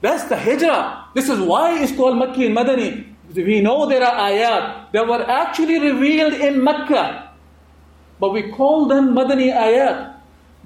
That's 0.00 0.24
the 0.24 0.36
hijrah. 0.36 1.06
This 1.14 1.28
is 1.28 1.38
why 1.38 1.80
it's 1.80 1.94
called 1.94 2.16
Makki 2.16 2.46
and 2.46 2.56
Madani. 2.56 3.14
We 3.36 3.60
know 3.60 3.86
there 3.88 4.02
are 4.02 4.28
ayat 4.28 4.90
that 4.90 5.06
were 5.06 5.22
actually 5.22 5.78
revealed 5.78 6.34
in 6.34 6.64
Mecca, 6.64 7.27
but 8.20 8.32
we 8.32 8.50
call 8.50 8.86
them 8.86 9.14
Madani 9.14 9.52
ayat 9.52 10.14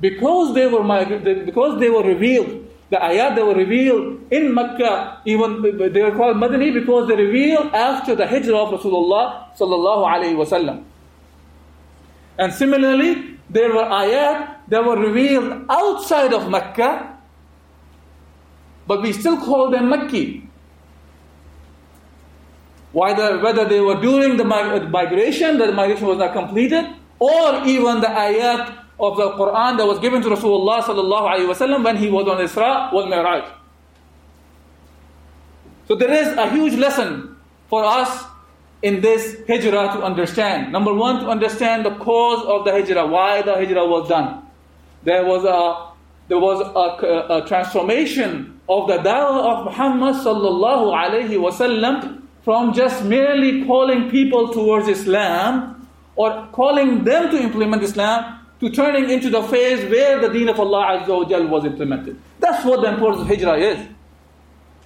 because 0.01 0.55
they 0.55 0.67
were 0.67 0.83
because 1.45 1.81
they 1.81 1.91
were 1.91 2.03
revealed 2.03 2.63
the 2.93 2.99
ayat 2.99 3.35
that 3.37 3.47
were 3.47 3.55
revealed 3.55 4.21
in 4.31 4.53
Mecca, 4.53 5.23
even 5.25 5.63
they 5.63 6.03
were 6.03 6.13
called 6.15 6.37
Madani 6.37 6.75
because 6.75 7.09
they 7.09 7.15
were 7.17 7.25
revealed 7.25 7.73
after 7.73 8.15
the 8.15 8.27
hijrah 8.27 8.59
of 8.59 8.79
Rasulullah 8.79 9.57
sallallahu 9.57 10.05
alaihi 10.05 10.37
wasallam. 10.37 10.85
And 12.37 12.53
similarly, 12.53 13.39
there 13.49 13.73
were 13.73 13.89
ayat 13.89 14.69
that 14.69 14.85
were 14.85 14.99
revealed 14.99 15.65
outside 15.71 16.35
of 16.35 16.51
Mecca, 16.51 17.17
but 18.87 19.01
we 19.01 19.13
still 19.15 19.39
call 19.39 19.71
them 19.71 19.89
Makki. 19.89 20.47
Whether, 22.93 23.39
whether 23.41 23.65
they 23.65 23.81
were 23.81 23.99
during 24.03 24.37
the 24.37 24.45
migration, 24.45 25.57
the 25.57 25.73
migration 25.73 26.07
was 26.07 26.19
not 26.19 26.35
completed, 26.35 26.93
or 27.23 27.65
even 27.65 28.01
the 28.01 28.09
ayat 28.11 28.83
of 28.99 29.17
the 29.17 29.31
Quran 29.39 29.79
that 29.79 29.87
was 29.87 29.99
given 30.01 30.21
to 30.23 30.29
Rasulullah 30.29 30.83
sallallahu 30.83 31.27
alaihi 31.31 31.47
wasallam 31.47 31.85
when 31.85 31.97
he 31.97 32.11
was 32.11 32.27
on 32.27 32.39
Isra 32.39 32.93
wal 32.93 33.07
Mi'raj. 33.07 33.45
So 35.87 35.95
there 35.95 36.11
is 36.11 36.37
a 36.37 36.51
huge 36.51 36.75
lesson 36.75 37.37
for 37.69 37.85
us 37.85 38.25
in 38.83 39.01
this 39.01 39.37
hijrah 39.47 39.95
to 39.95 40.03
understand. 40.03 40.73
Number 40.73 40.93
one, 40.93 41.21
to 41.23 41.29
understand 41.29 41.87
the 41.87 41.95
cause 41.95 42.45
of 42.47 42.65
the 42.65 42.73
hijrah, 42.73 43.07
why 43.07 43.43
the 43.43 43.55
hijrah 43.55 43.87
was 43.87 44.09
done. 44.09 44.43
There 45.05 45.25
was 45.25 45.45
a 45.45 45.93
there 46.29 46.39
was 46.39 46.59
a, 46.63 47.43
a 47.43 47.47
transformation 47.47 48.61
of 48.69 48.89
the 48.89 48.99
da'wah 48.99 49.59
of 49.59 49.65
Muhammad 49.67 50.15
sallallahu 50.17 50.95
alaihi 50.95 51.39
wasallam 51.39 52.23
from 52.43 52.73
just 52.73 53.05
merely 53.05 53.65
calling 53.65 54.09
people 54.11 54.49
towards 54.53 54.89
Islam 54.89 55.82
or 56.17 56.49
calling 56.53 57.05
them 57.05 57.31
to 57.31 57.37
implement 57.39 57.83
Islam 57.83 58.41
to 58.61 58.71
turning 58.71 59.11
into 59.11 59.29
the 59.29 59.43
phase 59.43 59.91
where 59.91 60.21
the 60.21 60.29
deen 60.29 60.49
of 60.49 60.61
Allah 60.61 61.01
Azza 61.01 61.09
wa 61.09 61.51
was 61.51 61.65
implemented. 61.65 62.17
That's 62.39 62.65
what 62.65 62.81
the 62.83 62.93
importance 62.93 63.23
of 63.23 63.29
hijrah 63.29 63.57
is. 63.57 63.89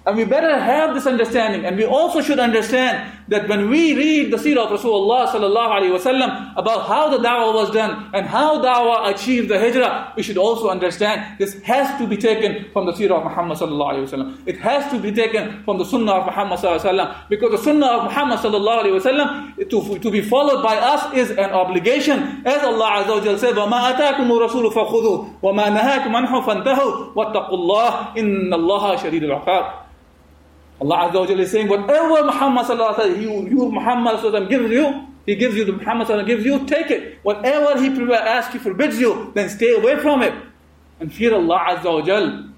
And 0.05 0.17
we 0.17 0.23
better 0.23 0.57
have 0.57 0.95
this 0.95 1.05
understanding. 1.05 1.65
And 1.65 1.75
we 1.77 1.85
also 1.85 2.21
should 2.21 2.39
understand 2.39 3.11
that 3.28 3.48
when 3.48 3.70
we 3.70 3.94
read 3.94 4.32
the 4.32 4.36
seerah 4.36 4.66
of 4.66 4.80
Rasulullah 4.80 5.26
sallallahu 5.28 5.70
alaihi 5.78 5.92
wasallam 5.98 6.52
about 6.56 6.86
how 6.86 7.08
the 7.08 7.18
da'wah 7.18 7.54
was 7.54 7.70
done 7.70 8.10
and 8.14 8.26
how 8.26 8.60
da'wah 8.60 9.12
achieved 9.12 9.48
the 9.48 9.58
hijrah, 9.58 10.12
we 10.16 10.22
should 10.22 10.38
also 10.38 10.68
understand 10.68 11.38
this 11.38 11.60
has 11.62 11.98
to 11.98 12.06
be 12.06 12.16
taken 12.16 12.70
from 12.72 12.86
the 12.86 12.92
seerah 12.92 13.18
of 13.18 13.24
Muhammad 13.24 13.58
sallallahu 13.58 13.92
alaihi 13.92 14.08
wasallam. 14.08 14.38
It 14.46 14.58
has 14.58 14.90
to 14.92 14.98
be 14.98 15.12
taken 15.12 15.62
from 15.64 15.78
the 15.78 15.84
sunnah 15.84 16.12
of 16.12 16.26
Muhammad 16.26 16.58
sallallahu 16.58 16.80
alaihi 16.80 16.98
wasallam 16.98 17.28
because 17.28 17.50
the 17.50 17.58
sunnah 17.58 17.86
of 17.86 18.04
Muhammad 18.04 18.38
sallallahu 18.38 18.82
alaihi 18.84 19.00
wasallam 19.00 19.68
to, 19.68 19.98
to 19.98 20.10
be 20.10 20.20
followed 20.20 20.62
by 20.62 20.76
us 20.76 21.12
is 21.14 21.30
an 21.30 21.50
obligation. 21.50 22.42
As 22.44 22.62
Allah 22.62 23.04
azza 23.04 23.12
wa 23.16 23.20
jalla 23.20 23.38
said, 23.38 23.54
وَمَا 23.54 23.94
أَتَاكُمُ 23.94 24.26
الرَّسُولُ 24.28 24.72
فَخُذُوا 24.72 25.42
وَمَا 25.42 25.66
نَهَاكُمْ 25.70 26.12
عَنْهُ 26.16 26.32
فَانْتَهُوا 26.46 27.14
وَاتَّقُوا 27.14 27.56
اللَّهِ 27.58 28.16
إِنَّ 28.18 28.54
اللَّهَ 28.54 28.96
شَدِيدُ 28.96 29.24
الْعِقَابِ 29.24 29.64
Allah 30.80 31.08
Azza 31.08 31.20
wa 31.20 31.26
Jalla 31.26 31.40
is 31.40 31.52
saying, 31.52 31.68
whatever 31.68 32.24
Muhammad 32.24 32.66
sallallahu 32.66 32.96
alaihi 32.96 33.16
wasallam, 33.16 33.22
you, 33.22 33.48
you 33.50 33.70
Muhammad 33.70 34.18
sallallahu 34.18 34.50
gives 34.50 34.70
you, 34.70 35.06
he 35.26 35.36
gives 35.36 35.54
you, 35.54 35.64
the 35.64 35.72
Muhammad 35.72 36.08
sallallahu 36.08 36.26
gives 36.26 36.44
you, 36.44 36.66
take 36.66 36.90
it. 36.90 37.18
Whatever 37.22 37.80
he 37.80 37.88
asks 38.14 38.54
you, 38.54 38.60
forbids 38.60 38.98
you, 38.98 39.30
then 39.34 39.48
stay 39.48 39.74
away 39.76 40.00
from 40.00 40.22
it. 40.22 40.34
And 40.98 41.12
fear 41.12 41.34
Allah 41.34 41.76
Azza 41.76 41.84
wa 41.84 42.02
Jalla. 42.02 42.52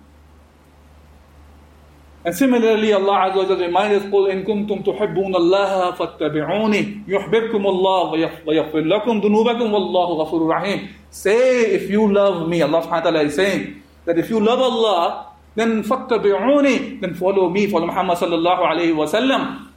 And 2.25 2.35
similarly, 2.35 2.95
Allah 2.95 3.31
Azza 3.31 3.37
wa 3.37 3.45
Jalla 3.45 3.61
reminds 3.61 4.05
us, 4.05 4.11
قُلْ 4.11 4.33
إِن 4.33 4.47
كُنْتُمْ 4.47 4.85
تُحِبُّونَ 4.87 5.35
اللَّهَ 5.37 5.95
فَاتَّبِعُونِ 5.97 7.05
يُحْبِبْكُمُ 7.07 7.67
اللَّهُ 7.67 8.11
وَيَغْفِرْ 8.47 8.81
لَكُمْ 8.81 9.21
ذُنُوبَكُمْ 9.21 9.69
وَاللَّهُ 9.73 10.09
غَفُورٌ 10.25 10.49
رَحِيمٌ 10.49 10.89
Say, 11.11 11.75
if 11.75 11.91
you 11.91 12.11
love 12.11 12.49
me, 12.49 12.63
Allah 12.63 12.81
subhanahu 12.81 12.91
wa 12.91 13.01
ta'ala 13.01 13.23
is 13.25 13.35
saying, 13.35 13.83
that 14.07 14.19
if 14.19 14.31
you 14.31 14.41
love 14.41 14.61
Allah, 14.61 15.28
then 15.60 15.84
fattabi'uni, 15.84 17.02
then 17.02 17.14
follow 17.14 17.50
me, 17.50 17.70
follow 17.70 17.88
Muhammad 17.88 18.18
sallallahu 18.18 18.64
alayhi 18.64 18.96
wa 18.96 19.06
sallam. 19.06 19.68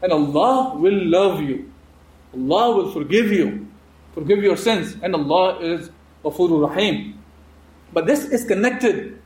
And 0.00 0.12
Allah 0.12 0.78
will 0.78 1.04
love 1.06 1.42
you. 1.42 1.72
Allah 2.32 2.76
will 2.76 2.92
forgive 2.92 3.32
you, 3.32 3.66
forgive 4.14 4.42
your 4.42 4.56
sins, 4.56 4.96
and 5.02 5.14
Allah 5.14 5.58
is 5.58 5.90
Ghafurur 6.22 6.68
Rahim. 6.68 7.18
But 7.92 8.06
this 8.06 8.26
is 8.26 8.44
connected. 8.44 9.18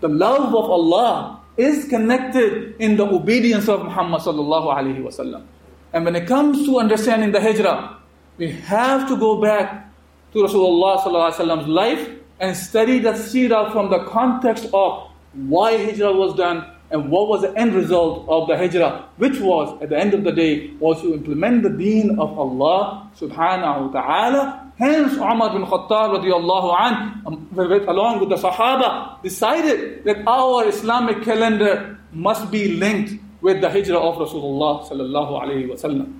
The 0.00 0.08
love 0.08 0.54
of 0.54 0.70
Allah 0.70 1.40
is 1.56 1.88
connected 1.88 2.76
in 2.78 2.96
the 2.96 3.06
obedience 3.06 3.68
of 3.68 3.82
Muhammad 3.84 4.20
sallallahu 4.20 4.68
alayhi 4.76 5.02
wa 5.02 5.10
sallam. 5.10 5.46
And 5.92 6.04
when 6.04 6.16
it 6.16 6.26
comes 6.26 6.66
to 6.66 6.78
understanding 6.78 7.32
the 7.32 7.40
hijrah, 7.40 7.96
we 8.36 8.50
have 8.50 9.08
to 9.08 9.16
go 9.16 9.40
back 9.40 9.90
to 10.32 10.38
Rasulullah 10.44 11.00
sallallahu 11.00 11.32
alayhi 11.32 11.38
wa 11.38 11.44
sallam's 11.46 11.68
life 11.68 12.10
and 12.40 12.56
study 12.56 12.98
the 12.98 13.12
seerah 13.12 13.72
from 13.72 13.90
the 13.90 14.04
context 14.04 14.66
of 14.72 15.10
why 15.32 15.76
hijrah 15.76 16.12
was 16.12 16.34
done 16.36 16.66
and 16.90 17.10
what 17.10 17.28
was 17.28 17.42
the 17.42 17.52
end 17.58 17.74
result 17.74 18.28
of 18.28 18.46
the 18.48 18.56
hijrah, 18.56 19.08
which 19.16 19.40
was, 19.40 19.80
at 19.82 19.88
the 19.88 19.98
end 19.98 20.14
of 20.14 20.22
the 20.22 20.32
day, 20.32 20.70
was 20.78 21.00
to 21.02 21.12
implement 21.14 21.62
the 21.62 21.70
deen 21.70 22.18
of 22.18 22.38
Allah 22.38 23.10
subhanahu 23.18 23.92
wa 23.92 24.00
ta'ala. 24.00 24.72
Hence, 24.78 25.14
Umar 25.14 25.50
bin 25.50 25.66
Khattab 25.66 26.20
radiallahu 26.20 26.80
an, 26.80 27.22
um, 27.26 27.48
along 27.88 28.20
with 28.20 28.28
the 28.28 28.36
Sahaba, 28.36 29.20
decided 29.22 30.04
that 30.04 30.18
our 30.28 30.68
Islamic 30.68 31.22
calendar 31.24 31.98
must 32.12 32.50
be 32.50 32.76
linked 32.76 33.20
with 33.40 33.60
the 33.60 33.70
hijrah 33.70 33.98
of 33.98 34.16
Rasulullah 34.16 34.86
sallallahu 34.88 35.42
alayhi 35.42 35.68
wa 35.68 35.74
sallam. 35.74 36.12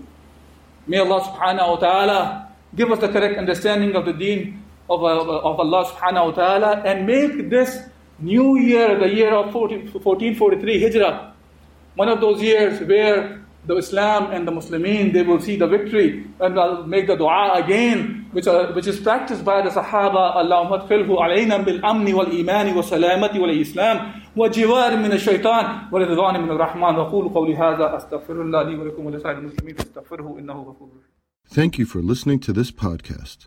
May 0.87 0.99
Allah 0.99 1.21
subhanahu 1.21 1.69
wa 1.69 1.77
ta'ala 1.77 2.49
give 2.75 2.91
us 2.91 2.99
the 2.99 3.09
correct 3.09 3.39
understanding 3.39 3.95
of 3.95 4.05
the 4.05 4.13
deen 4.13 4.63
of, 4.89 5.03
uh, 5.03 5.49
of 5.51 5.61
Allah 5.61 5.85
subhanahu 5.87 6.27
wa 6.27 6.33
ta'ala 6.33 6.83
and 6.85 7.07
make 7.07 7.51
this 7.51 7.79
new 8.19 8.57
year, 8.59 8.99
the 8.99 9.09
year 9.09 9.35
of 9.35 9.53
14, 9.53 9.93
1443 9.93 10.81
Hijrah, 10.81 11.33
one 11.95 12.09
of 12.09 12.21
those 12.21 12.43
years 12.43 12.81
where 12.81 13.43
the 13.67 13.77
Islam 13.77 14.31
and 14.33 14.47
the 14.47 14.53
Muslimin, 14.53 15.13
they 15.13 15.23
will 15.23 15.41
see 15.41 15.57
the 15.57 15.67
victory 15.67 16.25
and 16.41 16.57
they'll 16.57 16.87
make 16.87 17.07
the 17.09 17.17
dua 17.17 17.55
again, 17.55 18.27
which, 18.31 18.47
are, 18.47 18.73
which 18.73 18.87
is 18.87 19.01
practiced 19.01 19.45
by 19.45 19.61
the 19.61 19.71
Sahaba. 19.71 20.37
Allahumma 20.37 20.87
adkhilhu 20.87 21.19
alayna 21.19 21.65
bil 21.65 21.81
amni 21.81 22.15
wal 22.15 22.33
imani 22.33 22.73
wa 22.73 22.83
salamati 22.83 23.41
wal 23.41 23.51
islam 23.51 24.23
wa 24.37 24.49
jiwar 24.49 25.01
min 25.01 25.11
ash-shaytan 25.13 25.91
wa 25.91 25.99
ridwan 25.99 26.41
min 26.41 26.51
ar-rahman 26.51 26.97
wa 26.97 27.11
qulu 27.11 27.33
qawli 27.33 27.57
hadha 27.57 27.99
astaghfirullah 27.99 28.71
li 28.71 28.77
wa 28.77 28.85
lakum 28.85 29.05
wa 29.05 29.11
li 29.11 29.21
sa'il 29.21 29.43
muslimin 29.43 29.75
fastaghfiruhu 29.75 30.39
innahu 30.39 30.65
ghafurur 30.67 31.03
Thank 31.49 31.79
you 31.79 31.87
for 31.87 32.03
listening 32.03 32.41
to 32.41 32.53
this 32.53 32.71
podcast. 32.71 33.47